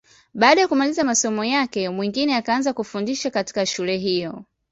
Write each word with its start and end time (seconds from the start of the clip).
Baada 0.33 0.61
ya 0.61 0.67
kumaliza 0.67 1.03
masomo 1.03 1.45
yake, 1.45 1.89
Mwingine 1.89 2.35
akaanza 2.35 2.73
kufundisha 2.73 3.29
katika 3.31 3.65
shule 3.65 3.97
hiyo. 3.97 4.43